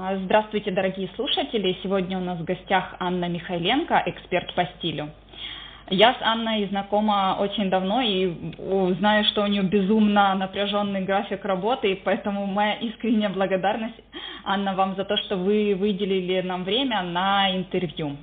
[0.00, 1.76] А, здравствуйте, дорогие слушатели.
[1.82, 5.08] Сегодня у нас в гостях Анна Михайленко, эксперт по стилю.
[5.90, 8.32] Я с Анной знакома очень давно и
[9.00, 14.00] знаю, что у нее безумно напряженный график работы, и поэтому моя искренняя благодарность,
[14.44, 18.16] Анна, вам за то, что вы выделили нам время на интервью.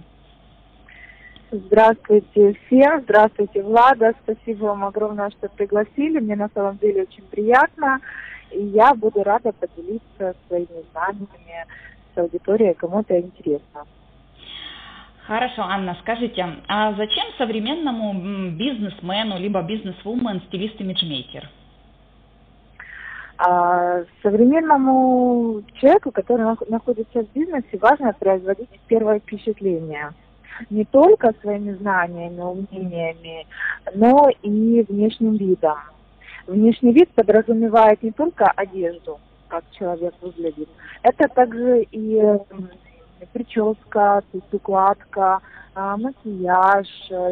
[1.52, 8.00] Здравствуйте всем, здравствуйте, Влада, спасибо вам огромное, что пригласили, мне на самом деле очень приятно,
[8.52, 11.66] и я буду рада поделиться своими знаниями
[12.14, 13.86] с аудиторией, кому это интересно.
[15.27, 21.50] Хорошо, Анна, скажите, а зачем современному бизнесмену либо бизнесвумен стилист-имиджмейкер?
[23.38, 30.12] А, современному человеку, который находится в бизнесе, важно производить первое впечатление.
[30.70, 33.45] Не только своими знаниями, умениями,
[33.95, 35.80] но и внешним видом.
[36.48, 40.70] Внешний вид подразумевает не только одежду, как человек выглядит,
[41.02, 42.22] это также и
[43.34, 45.39] прическа, укладка,
[45.73, 46.88] а, макияж,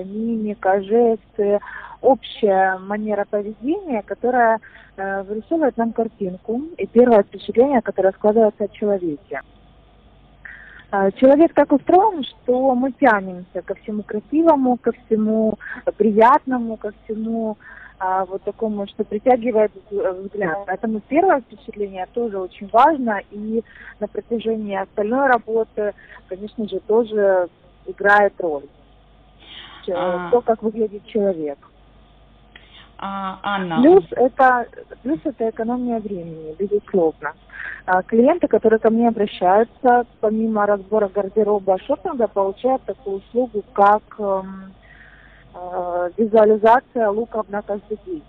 [0.06, 1.60] мимика, жесты,
[2.02, 4.60] общая манера поведения, которая
[4.98, 9.42] э, вырисовывает нам картинку и первое впечатление, которое складывается о человеке.
[10.92, 15.58] А, человек так устроен, что мы тянемся ко всему красивому, ко всему
[15.98, 17.58] приятному, ко всему
[18.06, 20.58] а, вот такому, что притягивает взгляд.
[20.68, 23.64] Поэтому первое впечатление тоже очень важно, и
[24.02, 25.94] на протяжении остальной работы,
[26.28, 27.48] конечно же, тоже
[27.86, 28.66] играет роль.
[29.90, 30.32] А...
[30.32, 31.58] То, как выглядит человек.
[32.98, 33.82] А, Анна.
[33.82, 34.68] Плюс это,
[35.02, 37.34] плюс это экономия времени, безусловно.
[37.86, 44.74] А, клиенты, которые ко мне обращаются, помимо разбора гардероба шопинга, получают такую услугу, как эм,
[46.18, 48.24] визуализация луков на каждый день.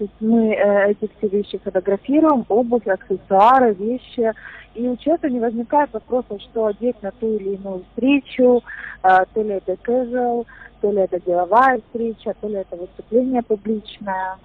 [0.00, 4.32] То есть мы э, эти все вещи фотографируем, обувь, аксессуары, вещи,
[4.74, 8.62] и у человека не возникает вопроса, что одеть на ту или иную встречу,
[9.02, 10.46] э, то ли это casual,
[10.80, 14.38] то ли это деловая встреча, то ли это выступление публичное.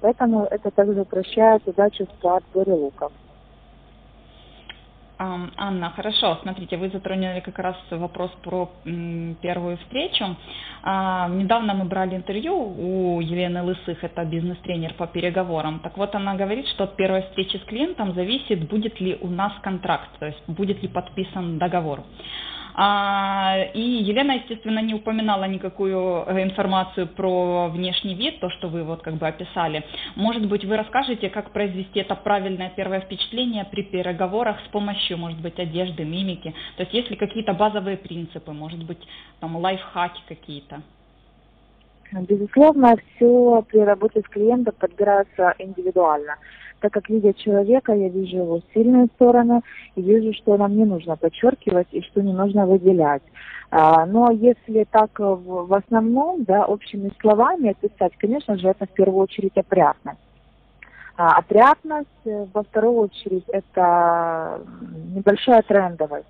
[0.00, 3.12] Поэтому это также упрощает задачу по отборе луков.
[5.18, 6.38] Анна, хорошо.
[6.42, 8.70] Смотрите, вы затронули как раз вопрос про
[9.40, 10.36] первую встречу.
[10.82, 15.80] А, недавно мы брали интервью у Елены Лысых, это бизнес-тренер по переговорам.
[15.80, 19.52] Так вот, она говорит, что от первой встречи с клиентом зависит, будет ли у нас
[19.62, 22.02] контракт, то есть будет ли подписан договор.
[22.78, 29.00] А, и Елена, естественно, не упоминала никакую информацию про внешний вид, то, что вы вот
[29.00, 29.82] как бы описали.
[30.14, 35.40] Может быть, вы расскажете, как произвести это правильное первое впечатление при переговорах с помощью, может
[35.40, 36.54] быть, одежды, мимики?
[36.76, 39.00] То есть есть ли какие-то базовые принципы, может быть,
[39.40, 40.82] там лайфхаки какие-то?
[42.12, 46.36] Безусловно, все при работе с клиентом подбирается индивидуально
[46.80, 49.62] так как видя человека, я вижу его сильные стороны
[49.94, 53.22] и вижу, что нам не нужно подчеркивать и что не нужно выделять.
[53.70, 59.22] А, но если так в, основном, да, общими словами описать, конечно же, это в первую
[59.22, 60.20] очередь опрятность.
[61.16, 64.60] А, опрятность, э, во вторую очередь, это
[65.14, 66.26] небольшая трендовость.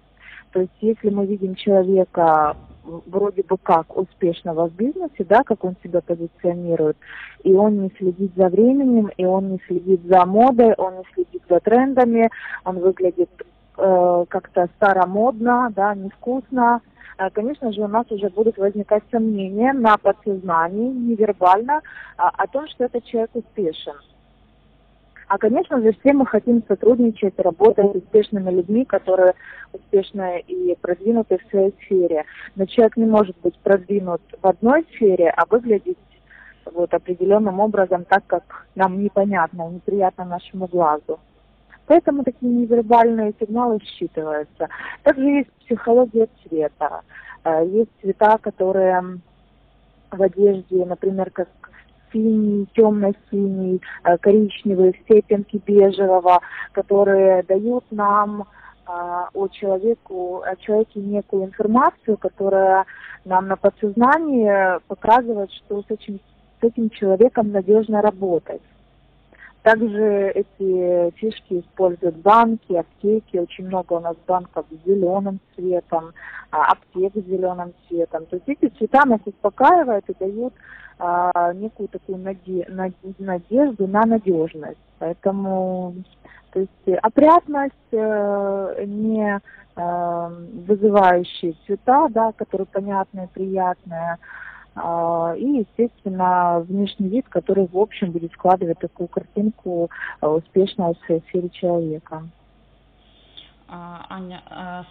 [0.52, 2.56] То есть если мы видим человека
[3.06, 6.96] вроде бы как успешного в бизнесе, да, как он себя позиционирует,
[7.42, 11.42] и он не следит за временем, и он не следит за модой, он не следит
[11.48, 12.30] за трендами,
[12.64, 13.30] он выглядит
[13.76, 16.80] э, как-то старомодно, да, невкусно,
[17.18, 21.82] э, конечно же, у нас уже будут возникать сомнения на подсознании, невербально,
[22.16, 23.96] а, о том, что этот человек успешен.
[25.28, 29.34] А, конечно же, все мы хотим сотрудничать, работать с успешными людьми, которые
[29.72, 32.24] успешны и продвинуты в своей сфере.
[32.54, 35.98] Но человек не может быть продвинут в одной сфере, а выглядеть
[36.64, 41.18] вот определенным образом так, как нам непонятно, неприятно нашему глазу.
[41.86, 44.68] Поэтому такие невербальные сигналы считываются.
[45.02, 47.02] Также есть психология цвета.
[47.44, 49.02] Э, есть цвета, которые
[50.10, 51.48] в одежде, например, как
[52.16, 56.40] синий, темно-синий, э, коричневый, все оттенки бежевого,
[56.72, 58.44] которые дают нам э,
[58.86, 62.86] о человеку, о человеке некую информацию, которая
[63.24, 66.20] нам на подсознании показывает, что с этим,
[66.60, 68.62] с этим человеком надежно работать.
[69.66, 73.38] Также эти фишки используют банки, аптеки.
[73.38, 76.12] Очень много у нас банков с зеленым цветом,
[76.52, 78.26] а, аптек с зеленым цветом.
[78.26, 80.54] То есть эти цвета нас успокаивают и дают
[81.00, 82.64] а, некую такую наде
[83.18, 84.78] надежду на надежность.
[85.00, 85.96] Поэтому
[86.52, 89.40] то есть опрятность, э, не
[89.76, 90.30] э,
[90.66, 94.16] вызывающие цвета, да, которые понятные, приятные,
[94.76, 99.90] и, естественно, внешний вид, который, в общем, будет складывать такую картинку
[100.20, 102.28] а, успешного в своей сфере человека.
[103.68, 104.84] А, Аня, а,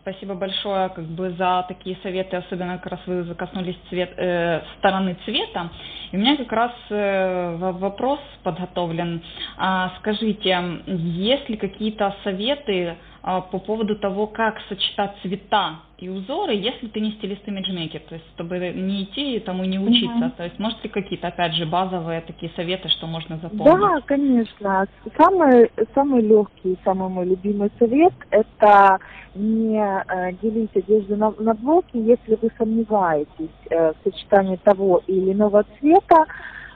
[0.00, 5.16] спасибо большое как бы за такие советы, особенно как раз вы закоснулись цвет, э, стороны
[5.24, 5.70] цвета.
[6.12, 9.22] И у меня как раз э, вопрос подготовлен.
[9.58, 10.56] А, скажите,
[10.86, 12.96] есть ли какие-то советы а,
[13.26, 18.26] по поводу того, как сочетать цвета и узоры, если ты не стилист имиджмейкер, то есть
[18.34, 20.26] чтобы не идти и тому не учиться.
[20.26, 20.34] Угу.
[20.36, 23.80] То есть может ли какие-то, опять же, базовые такие советы, что можно запомнить?
[23.80, 24.86] Да, конечно.
[25.18, 29.00] Самый, самый легкий, самый мой любимый совет– это
[29.34, 35.32] не э, делить одежду на, на блоки, если вы сомневаетесь э, в сочетании того или
[35.32, 36.26] иного цвета,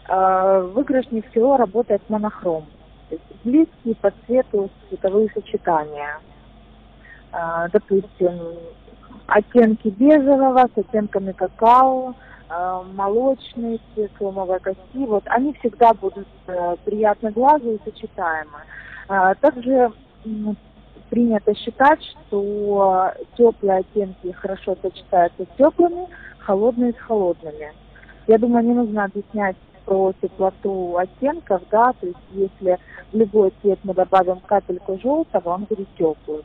[0.08, 2.64] э, выигрышнее всего работает монохром.
[3.08, 6.18] То есть близкие по цвету цветовые сочетания.
[7.32, 8.38] А, допустим,
[9.26, 12.14] оттенки бежевого с оттенками какао,
[12.48, 18.58] а, молочный цвет, сломовой кости, вот они всегда будут э, приятны глазу и сочетаемы.
[19.08, 19.92] А, также
[21.10, 27.72] принято считать, что теплые оттенки хорошо сочетаются с теплыми, холодные с холодными.
[28.26, 32.78] Я думаю, не нужно объяснять про теплоту оттенков, да, то есть если
[33.12, 36.42] в любой цвет мы добавим капельку желтого, он будет теплый.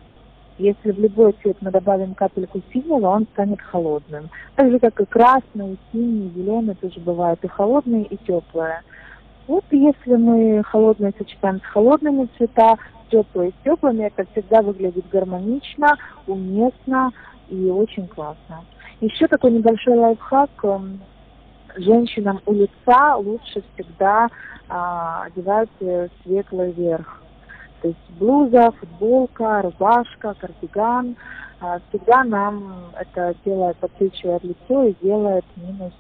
[0.58, 4.30] Если в любой цвет мы добавим капельку синего, он станет холодным.
[4.56, 8.82] Так же, как и красный, синий, зеленый тоже бывают и холодные, и теплые.
[9.48, 12.78] Вот если мы холодные сочетаем с холодными цвета,
[13.12, 17.12] теплые с теплыми, это всегда выглядит гармонично, уместно
[17.50, 18.64] и очень классно.
[19.02, 20.50] Еще такой небольшой лайфхак.
[20.64, 21.02] Эм,
[21.76, 24.30] женщинам у лица лучше всегда
[24.70, 27.22] а, одевать э, светлый верх
[27.82, 31.16] то есть блуза, футболка, рубашка, кардиган.
[31.60, 35.94] А, всегда нам это делает, подсвечивает лицо и делает минус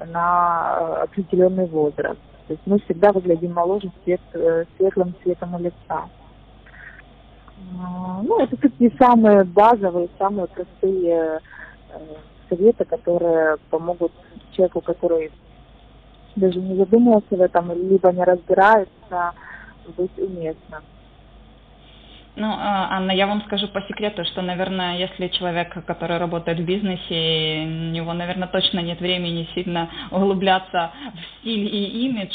[0.00, 2.20] на э, определенный возраст.
[2.46, 6.08] То есть мы всегда выглядим моложе свет, э, светлым цветом лица.
[7.78, 11.40] А, ну, это такие самые базовые, самые простые
[11.90, 11.98] э,
[12.48, 14.12] советы, которые помогут
[14.52, 15.30] человеку, который
[16.36, 19.32] даже не задумывался в этом, либо не разбирается,
[19.96, 20.82] быть уместно.
[22.36, 26.64] Ну, а, Анна, я вам скажу по секрету, что, наверное, если человек, который работает в
[26.64, 32.32] бизнесе, у него, наверное, точно нет времени сильно углубляться в стиль и имидж,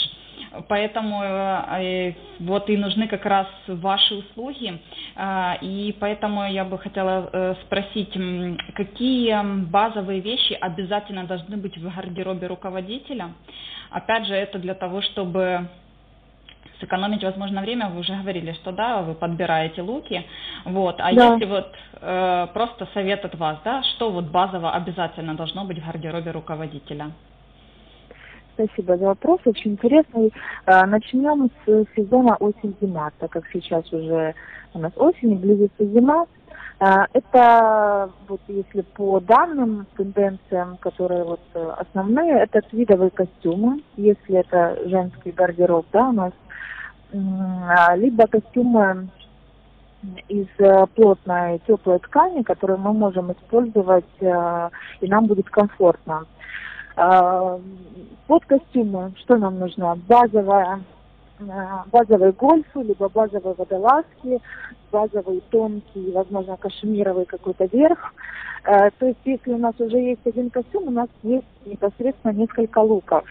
[0.69, 4.79] поэтому э, вот и нужны как раз ваши услуги.
[5.17, 8.13] А, и поэтому я бы хотела э, спросить,
[8.75, 13.31] какие базовые вещи обязательно должны быть в гардеробе руководителя?
[13.91, 15.67] Опять же, это для того, чтобы
[16.79, 20.25] сэкономить, возможно, время, вы уже говорили, что да, вы подбираете луки,
[20.65, 21.33] вот, а да.
[21.33, 25.85] если вот э, просто совет от вас, да, что вот базово обязательно должно быть в
[25.85, 27.11] гардеробе руководителя?
[28.53, 30.33] Спасибо за вопрос, очень интересный.
[30.65, 34.35] Э, начнем с сезона осень-зима, так как сейчас уже
[34.73, 36.25] у нас осень, близится зима.
[36.79, 44.37] Э, это вот если по данным, тенденциям, которые вот э, основные, это твидовые костюмы, если
[44.37, 46.33] это женский гардероб, да, у нас
[47.11, 49.09] а, либо костюмы
[50.27, 54.69] из э, плотной теплой ткани, которые мы можем использовать, э,
[55.01, 56.25] и нам будет комфортно.
[56.95, 57.59] А,
[58.27, 59.97] под костюмы что нам нужно?
[60.07, 60.81] Базовая,
[61.39, 64.39] базовые гольфы, либо базовые водолазки,
[64.91, 68.13] базовый тонкий, возможно, кашемировый какой-то верх.
[68.63, 73.23] То есть, если у нас уже есть один костюм, у нас есть непосредственно несколько луков.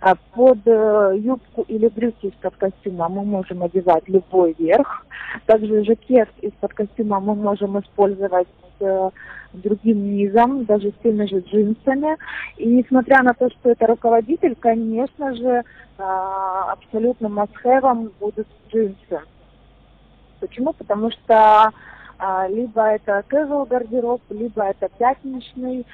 [0.00, 5.04] А под э, юбку или брюки из-под костюма мы можем одевать любой верх.
[5.44, 9.10] Также жакет из-под костюма мы можем использовать с э,
[9.52, 12.16] другим низом, даже с теми же джинсами.
[12.56, 15.64] И несмотря на то, что это руководитель, конечно же,
[15.98, 19.20] а, абсолютно must будут джинсы.
[20.40, 20.72] Почему?
[20.72, 21.72] Потому что
[22.18, 25.84] а, либо это casual гардероб, либо это пятничный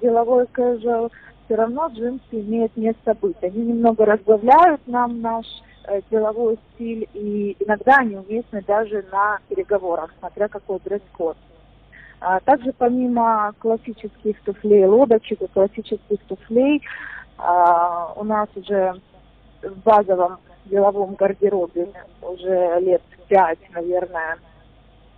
[0.00, 1.10] деловой casual
[1.50, 3.42] все равно джинсы имеют место быть.
[3.42, 5.44] Они немного разбавляют нам наш
[5.88, 11.36] э, деловой стиль, и иногда они уместны даже на переговорах, смотря какой дресс-код.
[12.20, 16.82] А также помимо классических туфлей лодочек и классических туфлей,
[17.36, 18.94] а, у нас уже
[19.60, 21.88] в базовом деловом гардеробе
[22.22, 24.38] уже лет пять, наверное,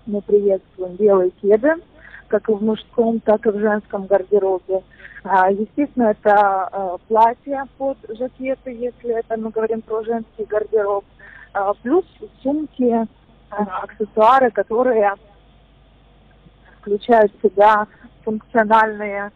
[0.06, 1.74] мы приветствуем белые кеды,
[2.32, 4.82] как и в мужском, так и в женском гардеробе.
[5.22, 11.04] А, естественно, это а, платье под жакеты, если это мы говорим про женский гардероб,
[11.52, 12.06] а, плюс
[12.42, 13.06] сумки,
[13.50, 15.12] аксессуары, которые
[16.80, 17.86] включают в себя
[18.24, 19.30] функциональные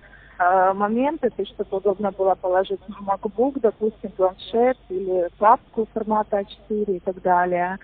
[0.75, 7.01] моменты, то есть чтобы удобно было положить MacBook, допустим, планшет или папку формата А4 и
[7.01, 7.79] так далее.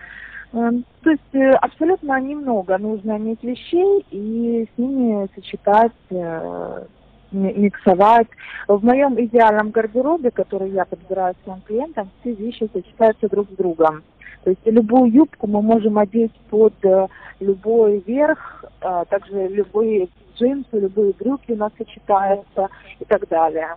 [0.52, 6.85] Эм, то есть э, абсолютно немного нужно иметь вещей и с ними сочетать, э,
[7.30, 8.28] миксовать.
[8.68, 14.02] В моем идеальном гардеробе, который я подбираю своим клиентам, все вещи сочетаются друг с другом.
[14.44, 17.09] То есть любую юбку мы можем одеть под э,
[17.40, 18.64] любой верх,
[19.09, 22.68] также любые джинсы, любые брюки у нас сочетаются
[23.00, 23.76] и так далее.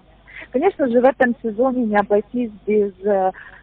[0.52, 2.94] Конечно же, в этом сезоне не обойтись без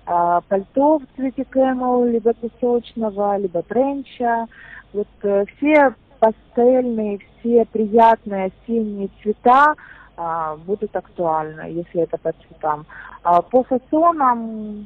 [0.07, 4.47] а, пальто в цвете кэмел, либо песочного, либо тренча.
[4.93, 9.75] Вот э, все пастельные, все приятные осенние цвета
[10.17, 12.87] а, будут актуальны, если это по цветам.
[13.23, 14.85] А по фасонам э,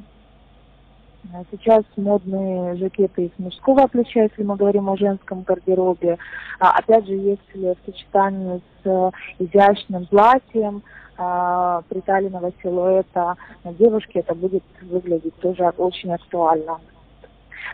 [1.51, 6.17] Сейчас модные жакеты из мужского плеча, если мы говорим о женском гардеробе.
[6.59, 10.83] А, опять же, если в сочетании с э, изящным платьем,
[11.17, 16.79] а, приталенного силуэта на девушке, это будет выглядеть тоже очень актуально.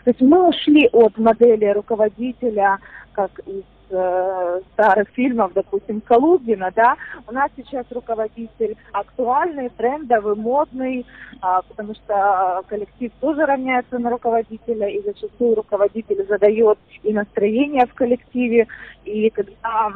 [0.04, 2.78] То есть мы ушли от модели руководителя,
[3.12, 11.06] как из э, старых фильмов, допустим, Калугина, да, у нас сейчас руководитель актуальный, трендовый, модный,
[11.40, 17.94] а, потому что коллектив тоже равняется на руководителя, и зачастую руководитель задает и настроение в
[17.94, 18.66] коллективе,
[19.04, 19.92] и когда,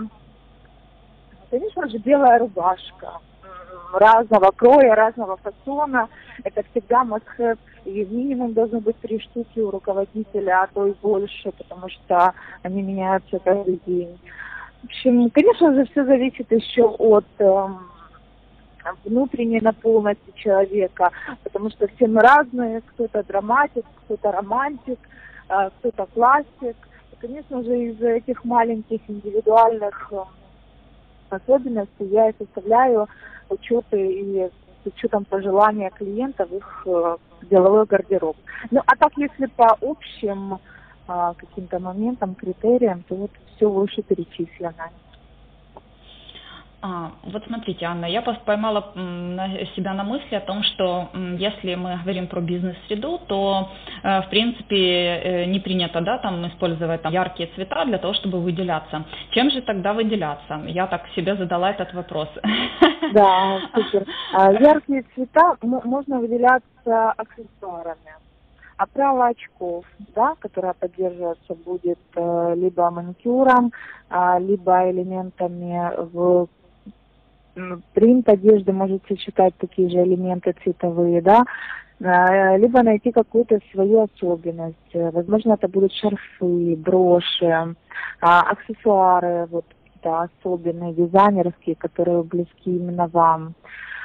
[1.50, 3.20] конечно же, белая рубашка,
[3.92, 6.08] разного кроя, разного фасона.
[6.44, 11.52] Это всегда must И минимум должно быть три штуки у руководителя, а то и больше,
[11.52, 14.18] потому что они меняются каждый день.
[14.82, 17.66] В общем, конечно же, все зависит еще от э,
[19.04, 21.10] внутренней наполненности человека,
[21.42, 24.98] потому что все мы разные, кто-то драматик, кто-то романтик,
[25.48, 26.76] э, кто-то классик.
[27.12, 30.12] И, конечно же, из этих маленьких индивидуальных
[31.30, 33.08] особенностей я и составляю
[33.48, 34.50] учеты и
[34.84, 37.16] с учетом пожелания клиентов их э,
[37.50, 38.36] деловой гардероб.
[38.70, 40.58] Ну, а так, если по общим
[41.06, 44.90] а, каким-то моментам, критериям, то вот все выше перечислено.
[46.80, 48.92] А, вот смотрите, Анна, я поймала
[49.74, 53.68] себя на мысли о том, что если мы говорим про бизнес-среду, то,
[54.04, 58.40] э, в принципе, э, не принято, да, там использовать там, яркие цвета для того, чтобы
[58.40, 59.04] выделяться.
[59.32, 60.62] Чем же тогда выделяться?
[60.66, 62.28] Я так себе задала этот вопрос.
[63.12, 64.06] Да, супер.
[64.34, 68.14] А, яркие цвета можно выделяться аксессуарами.
[68.76, 73.72] Оправа очков, да, которая поддерживаться будет э, либо маникюром,
[74.08, 76.48] а, либо элементами в
[77.94, 81.44] принт одежды может сочетать такие же элементы цветовые, да,
[82.02, 84.76] а, либо найти какую-то свою особенность.
[84.94, 87.74] Возможно, это будут шарфы, броши,
[88.20, 93.54] а, аксессуары, вот какие-то особенные, дизайнерские, которые близки именно вам.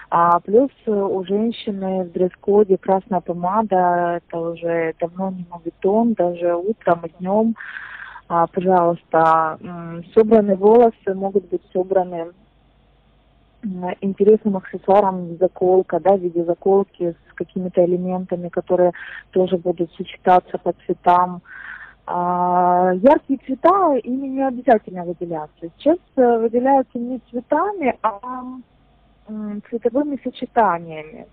[0.10, 7.02] А плюс у женщины в дресс-коде красная помада, это уже давно не мовитон, даже утром
[7.06, 7.56] и днем.
[8.28, 9.58] А, пожалуйста,
[10.14, 12.28] собранные волосы могут быть собраны
[14.02, 18.92] интересным аксессуаром заколка, да, в виде заколки с какими-то элементами, которые
[19.32, 21.42] тоже будут сочетаться по цветам.
[22.06, 25.70] А, яркие цвета, ими не обязательно выделяться.
[25.78, 28.20] Сейчас э, выделяются не цветами, а
[29.70, 31.28] цветовыми сочетаниями.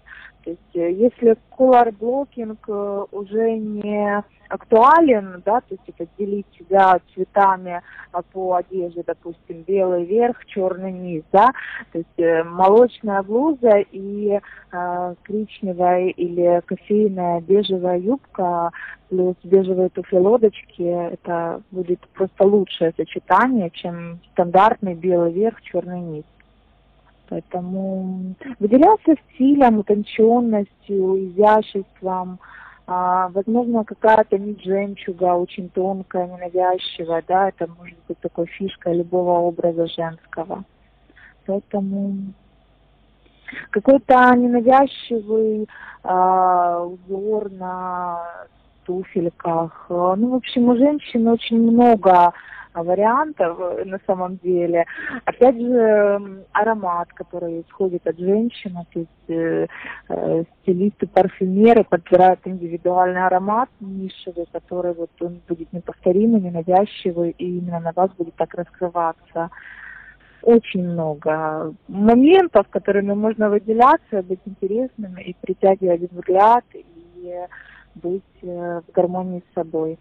[0.44, 6.98] То есть э, если blocking э, уже не актуален, да, то есть это делить себя
[7.14, 7.82] цветами
[8.12, 11.50] а, по одежде, допустим, белый верх, черный низ, да,
[11.92, 14.40] то есть э, молочная блуза и
[14.72, 18.72] э, коричневая или кофейная бежевая юбка
[19.08, 26.24] плюс бежевые туфли лодочки, это будет просто лучшее сочетание, чем стандартный белый верх, черный низ.
[27.30, 32.40] Поэтому выделялся стилем, утонченностью, изяществом,
[32.88, 39.38] а, возможно, какая-то нить жемчуга, очень тонкая, ненавязчивая, да, это может быть такой фишка любого
[39.38, 40.64] образа женского.
[41.46, 42.32] Поэтому
[43.70, 45.68] какой-то ненавязчивый
[46.02, 48.26] а, узор на
[48.84, 49.86] туфельках.
[49.88, 52.32] Ну, в общем, у женщин очень много
[52.74, 54.84] вариантов э, на самом деле.
[55.24, 59.66] Опять же, аромат, который исходит от женщины, то есть э,
[60.08, 67.80] э, стилисты, парфюмеры подбирают индивидуальный аромат нишевый, который вот он будет неповторимый, ненавязчивый, и именно
[67.80, 69.50] на вас будет так раскрываться
[70.42, 77.46] очень много моментов, которыми можно выделяться, быть интересными и притягивать взгляд и
[77.94, 79.98] быть э, в гармонии с собой.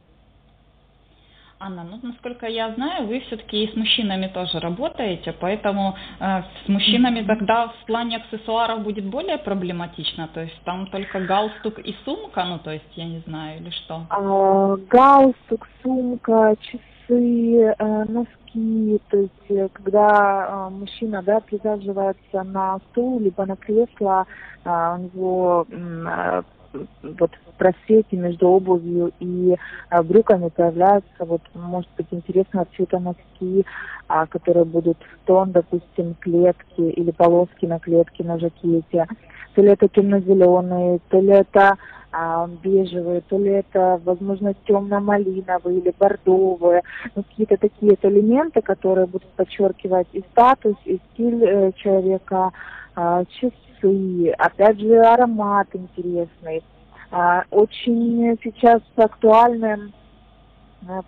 [1.61, 6.69] Анна, ну, насколько я знаю, вы все-таки и с мужчинами тоже работаете, поэтому э, с
[6.69, 12.45] мужчинами тогда в плане аксессуаров будет более проблематично, то есть там только галстук и сумка,
[12.45, 14.05] ну, то есть я не знаю, или что?
[14.09, 22.79] А, галстук, сумка, часы, э, носки, то есть э, когда э, мужчина, да, присаживается на
[22.91, 24.25] стул, либо на кресло,
[24.63, 26.41] э, у него э,
[26.73, 29.55] вот в просвете между обувью и
[29.89, 33.65] а, брюками появляются вот, может быть, интересного цвета носки,
[34.07, 39.07] а, которые будут в тон, допустим, клетки или полоски на клетке на жакете.
[39.55, 41.75] То ли это темно-зеленые, то ли это
[42.11, 46.83] а, бежевые, то ли это, возможно, темно-малиновые или бордовые.
[47.15, 52.51] Ну, какие-то такие вот элементы, которые будут подчеркивать и статус, и стиль э, человека,
[52.95, 56.63] а, часы, часы, опять же аромат интересный.
[57.11, 59.98] А, очень сейчас актуальны а,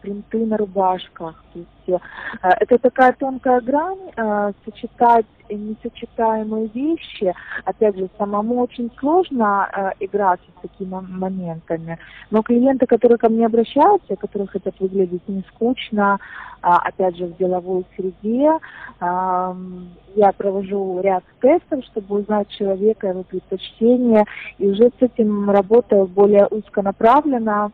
[0.01, 1.43] принты на рубашках.
[1.53, 2.03] То есть,
[2.41, 3.99] а, это такая тонкая грань,
[4.65, 7.33] сочетать несочетаемые вещи.
[7.65, 11.97] Опять же, самому очень сложно играть с такими моментами.
[12.29, 16.19] Но клиенты, которые ко мне обращаются, которые хотят выглядеть не скучно,
[16.61, 18.59] опять же, в деловой среде,
[19.01, 24.25] я провожу ряд тестов, чтобы узнать человека, его предпочтения,
[24.57, 27.71] и уже с этим работаю более узконаправленно.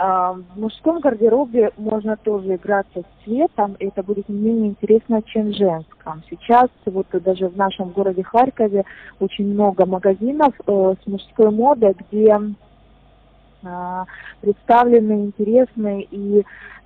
[0.00, 5.20] А, в мужском гардеробе можно тоже играться с цветом, и это будет не менее интересно,
[5.22, 6.22] чем в женском.
[6.30, 8.84] Сейчас вот даже в нашем городе Харькове
[9.18, 12.38] очень много магазинов э, с мужской модой, где
[13.64, 14.04] э,
[14.40, 16.44] представлены интересный и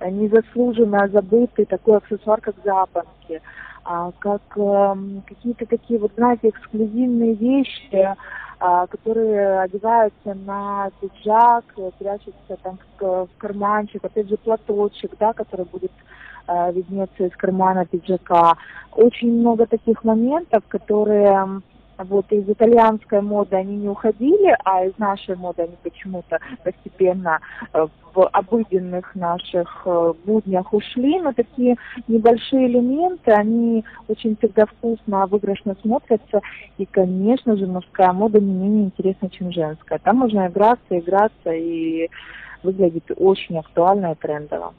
[0.09, 3.43] незаслуженно забытый такой аксессуар, как запонки
[3.83, 4.95] а, как э,
[5.27, 8.15] какие-то такие, вот знаете, эксклюзивные вещи,
[8.59, 11.65] а, которые одеваются на пиджак,
[11.99, 15.91] прячутся там в карманчик, опять же платочек, да, который будет
[16.47, 18.55] э, виднеться из кармана пиджака.
[18.93, 21.61] Очень много таких моментов, которые
[21.97, 27.39] вот из итальянской моды они не уходили, а из нашей моды они почему-то постепенно
[27.73, 31.75] э, в обыденных наших э, буднях ушли, но такие
[32.07, 36.41] небольшие элементы, они очень всегда вкусно, выигрышно смотрятся,
[36.77, 39.99] и, конечно же, мужская мода не менее интересна, чем женская.
[39.99, 42.09] Там можно играться, играться и
[42.63, 44.73] выглядит очень актуально и трендово.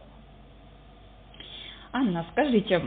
[1.92, 2.82] Анна, скажите,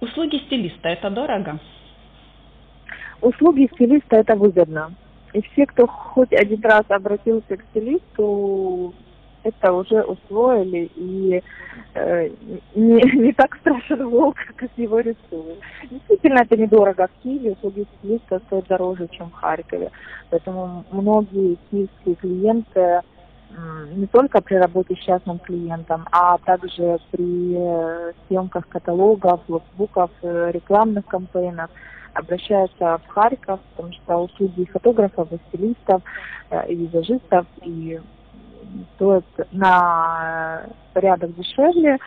[0.00, 1.58] услуги стилиста– это дорого?
[3.22, 4.94] Услуги стилиста это выгодно.
[5.32, 8.92] И все, кто хоть один раз обратился к стилисту,
[9.44, 11.42] это уже усвоили и
[11.94, 12.28] э,
[12.74, 15.58] не, не так страшен волк, как его рисуют.
[15.90, 17.08] Действительно, это недорого.
[17.08, 19.90] В Киеве услуги стилиста стоят дороже, чем в Харькове.
[20.30, 23.00] Поэтому многие киевские клиенты
[23.94, 30.50] не только при работе с частным клиентом, а также при э, съемках каталогов, локбуков, э,
[30.52, 31.68] рекламных кампейнах
[32.14, 36.02] обращаются в Харьков, потому что услуги фотографов, и стилистов,
[36.50, 38.00] э, и визажистов, и
[38.94, 41.98] стоят на порядок дешевле.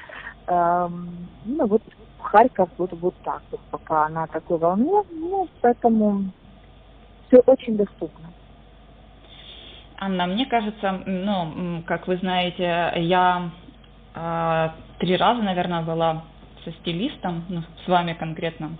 [0.47, 1.81] Эм, ну вот
[2.19, 6.25] Харьков вот, вот так вот пока на такой волне, ну, поэтому
[7.27, 8.29] все очень доступно.
[9.97, 13.49] Анна, мне кажется, ну, как вы знаете, я
[14.13, 16.23] э, три раза, наверное, была
[16.65, 18.77] со стилистом, ну, с вами конкретно.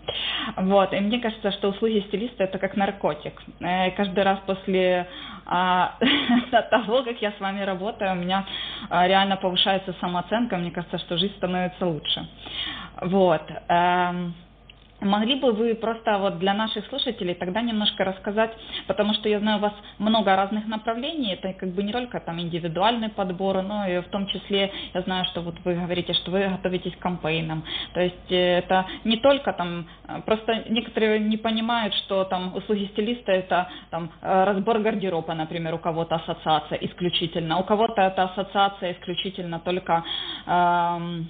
[0.58, 3.42] Вот, и мне кажется, что услуги стилиста это как наркотик.
[3.60, 5.08] И каждый раз после
[5.46, 5.96] а,
[6.72, 8.46] того, как я с вами работаю, у меня
[8.90, 12.28] а, реально повышается самооценка, мне кажется, что жизнь становится лучше.
[13.02, 13.44] Вот.
[15.06, 18.52] Могли бы вы просто вот для наших слушателей тогда немножко рассказать,
[18.88, 22.42] потому что я знаю, у вас много разных направлений, это как бы не только там
[22.42, 26.48] индивидуальный подбор, но и в том числе я знаю, что вот вы говорите, что вы
[26.48, 27.64] готовитесь к кампейнам.
[27.94, 32.86] То есть э, это не только там, э, просто некоторые не понимают, что там услуги
[32.94, 38.94] стилиста это там э, разбор гардероба, например, у кого-то ассоциация исключительно, у кого-то это ассоциация
[38.94, 40.04] исключительно только
[40.48, 41.30] эм,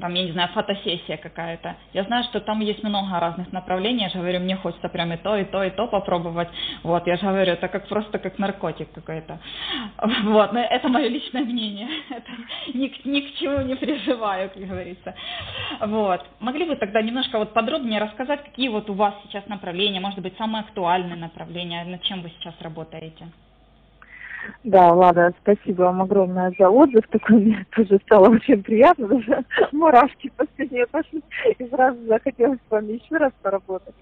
[0.00, 1.76] там, я не знаю, фотосессия какая-то.
[1.92, 4.02] Я знаю, что там есть много разных направлений.
[4.02, 6.48] Я же говорю, мне хочется прям и то, и то, и то попробовать.
[6.82, 9.38] Вот, я же говорю, это как просто как наркотик какой-то.
[10.22, 11.88] Вот, но это мое личное мнение.
[12.10, 12.30] Это
[12.74, 15.14] ни, ни к чему не переживаю, как говорится.
[15.80, 16.24] Вот.
[16.40, 20.36] Могли бы тогда немножко вот подробнее рассказать, какие вот у вас сейчас направления, может быть,
[20.36, 23.26] самые актуальные направления, над чем вы сейчас работаете?
[24.64, 27.06] Да, Влада, спасибо вам огромное за отзыв.
[27.08, 29.08] Такой мне тоже стало очень приятно.
[29.08, 31.22] Даже мурашки по спине пошли.
[31.58, 33.94] И сразу захотелось с вами еще раз поработать.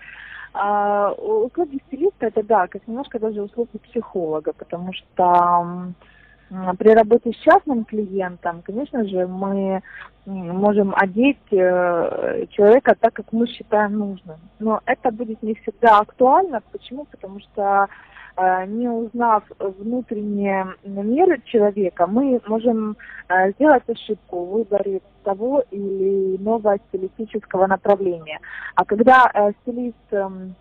[0.53, 5.92] А, услуги стилиста это да, как немножко даже услуги психолога, потому что
[6.78, 9.82] При работе с частным клиентом, конечно же, мы
[10.26, 14.36] можем одеть э, человека так, как мы считаем нужным.
[14.58, 16.60] Но это будет не всегда актуально.
[16.72, 17.06] Почему?
[17.10, 17.86] Потому что
[18.36, 22.96] э, не узнав внутренний мир человека, мы можем
[23.28, 28.40] э, сделать ошибку в выборе того или иного стилистического направления.
[28.74, 29.30] А когда
[29.62, 30.54] стилист эм,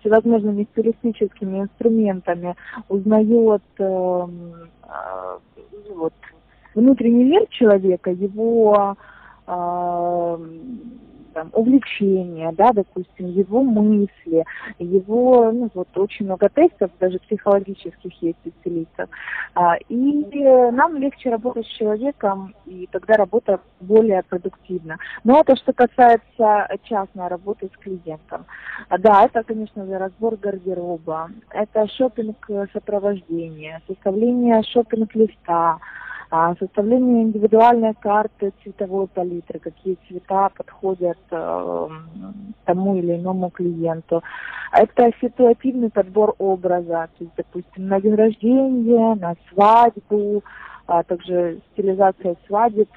[0.00, 2.54] всевозможными стилистическими инструментами
[2.88, 4.26] узнает э,
[4.84, 5.38] э,
[5.94, 6.14] вот,
[6.74, 8.96] внутренний мир человека, его
[9.46, 10.38] э,
[11.38, 14.44] там, увлечения, да, допустим, его мысли,
[14.80, 19.08] его, ну, вот очень много тестов, даже психологических есть у стилистов.
[19.54, 24.96] А, и нам легче работать с человеком, и тогда работа более продуктивна.
[25.22, 28.44] Но это что касается частной работы с клиентом.
[28.88, 35.78] А, да, это, конечно же, разбор гардероба, это шопинг сопровождения, составление шопинг-листа,
[36.30, 41.88] а, составление индивидуальной карты цветовой палитры, какие цвета подходят э,
[42.66, 44.22] тому или иному клиенту.
[44.72, 50.44] Это ситуативный подбор образа, то есть, допустим, на день рождения, на свадьбу,
[50.86, 52.90] а также стилизация свадеб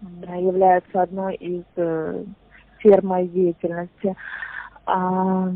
[0.00, 2.24] является одной из э,
[2.78, 4.16] сфер деятельности
[4.86, 5.48] а,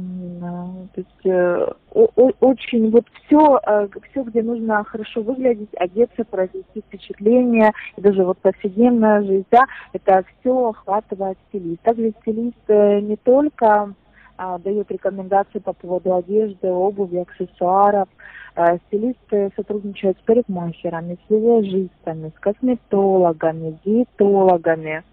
[0.93, 6.81] то есть э, о, очень вот все, э, все, где нужно хорошо выглядеть, одеться, произвести
[6.81, 11.81] впечатление, и даже вот повседневная жизнь, да, это все охватывает стилист.
[11.83, 13.95] Также стилист э, не только
[14.37, 18.09] а, дает рекомендации по поводу одежды, обуви, аксессуаров.
[18.57, 25.05] А, стилисты сотрудничают с парикмахерами, с визажистами, с косметологами, диетологами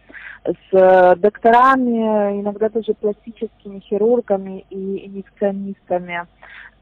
[0.44, 6.26] с э, докторами, иногда даже пластическими хирургами и инъекционистами.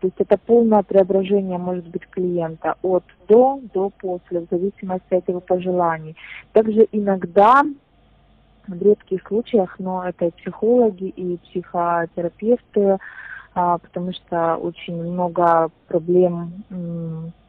[0.02, 5.28] То есть это полное преображение может быть клиента от до до после, в зависимости от
[5.28, 6.15] его пожеланий.
[6.52, 7.63] Также иногда
[8.67, 12.98] в редких случаях, но это психологи, и психотерапевты,
[13.56, 16.63] потому что очень много проблем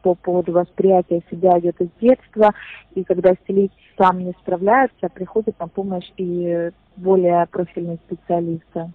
[0.01, 2.53] по поводу восприятия себя идет из детства,
[2.95, 8.89] и когда стилист сам не справляется, приходит на помощь и более профильные специалисты.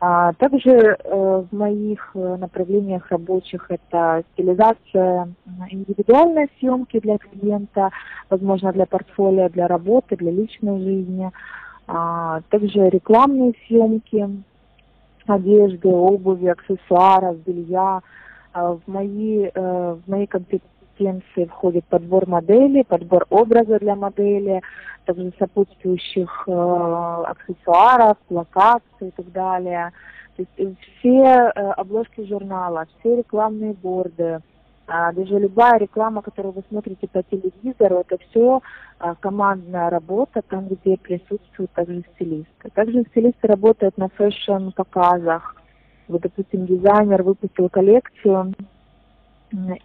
[0.00, 5.32] А, также э, в моих э, направлениях рабочих это стилизация
[5.70, 7.90] индивидуальной съемки для клиента,
[8.28, 11.30] возможно, для портфолио, для работы, для личной жизни.
[11.86, 14.28] А, также рекламные съемки,
[15.26, 18.00] одежды, обуви, аксессуаров, белья.
[18.52, 24.62] А, в мои, э, в мои компетенции входит подбор модели, подбор образа для модели,
[25.04, 29.92] также сопутствующих э, аксессуаров, локаций и так далее.
[30.36, 34.40] То есть все э, обложки журнала, все рекламные борды,
[34.86, 38.60] а, даже любая реклама, которую вы смотрите по телевизору, это все
[38.98, 42.70] а, командная работа, там, где присутствуют также стилисты.
[42.74, 45.56] Также стилисты работают на фэшн-показах.
[46.08, 48.54] Вот, допустим, дизайнер выпустил коллекцию,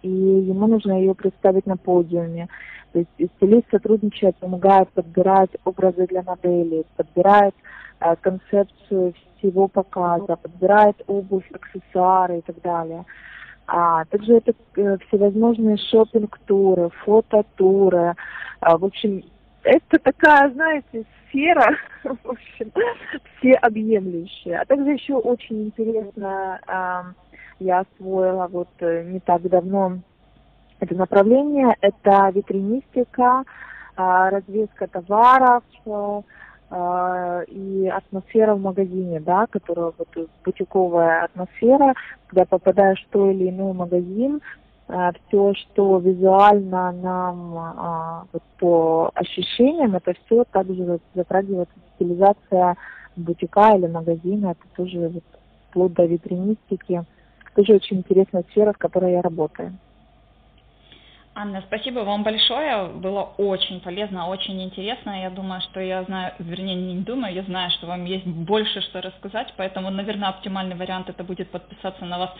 [0.02, 2.48] и ему нужно ее представить на подиуме.
[2.92, 7.54] То есть стилист сотрудничает, помогает подбирать образы для моделей, подбирает
[8.00, 13.04] э, концепцию всего показа, подбирает обувь, аксессуары и так далее.
[13.72, 18.14] А также это э, всевозможные шопинг-туры, фототуры.
[18.58, 19.22] А, в общем,
[19.62, 22.72] это такая, знаете, сфера, в общем,
[23.38, 24.60] всеобъемлющая.
[24.60, 27.04] А также еще очень интересно, а,
[27.60, 29.98] я освоила вот э, не так давно
[30.80, 33.44] это направление, это витринистика,
[33.94, 36.22] а, развеска товаров, э,
[36.72, 41.94] и атмосфера в магазине, да, которая вот бутиковая атмосфера,
[42.28, 44.40] когда попадаешь в то или иной магазин,
[44.88, 52.76] э, все, что визуально нам а, вот, по ощущениям, это все также затрагивает стилизация
[53.16, 55.24] бутика или магазина, это тоже вот,
[55.70, 57.04] вплоть до витринистики
[57.54, 59.72] тоже очень интересная сфера, в которой я работаю.
[61.32, 62.86] Анна, спасибо вам большое.
[62.86, 65.22] Было очень полезно, очень интересно.
[65.22, 69.00] Я думаю, что я знаю, вернее, не думаю, я знаю, что вам есть больше что
[69.00, 72.30] рассказать, поэтому, наверное, оптимальный вариант это будет подписаться на вас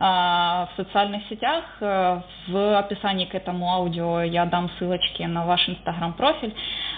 [0.00, 1.62] а, в социальных сетях.
[1.80, 6.54] В описании к этому аудио я дам ссылочки на ваш инстаграм-профиль.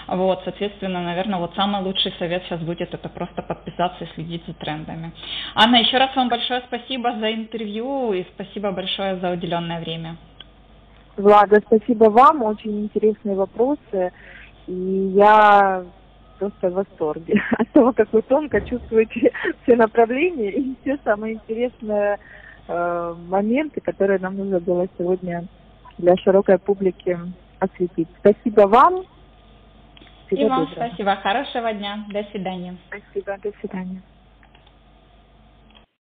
[0.07, 4.53] Вот, соответственно, наверное, вот самый лучший совет сейчас будет это просто подписаться и следить за
[4.53, 5.11] трендами.
[5.55, 10.15] Анна, еще раз вам большое спасибо за интервью и спасибо большое за уделенное время.
[11.17, 14.11] Влада, спасибо вам, очень интересные вопросы,
[14.67, 15.85] и я
[16.37, 19.31] просто в восторге от того, как вы тонко чувствуете
[19.63, 22.17] все направления и все самые интересные
[22.67, 25.45] э, моменты, которые нам нужно было сегодня
[25.97, 27.17] для широкой публики
[27.59, 28.09] осветить.
[28.17, 29.03] Спасибо вам.
[30.31, 31.15] И вам спасибо.
[31.17, 32.05] Хорошего дня.
[32.09, 32.77] До свидания.
[32.87, 33.37] Спасибо.
[33.43, 34.01] До свидания.